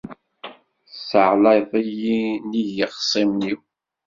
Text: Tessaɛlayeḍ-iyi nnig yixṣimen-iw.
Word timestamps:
Tessaɛlayeḍ-iyi 0.89 2.19
nnig 2.43 2.69
yixṣimen-iw. 2.77 3.59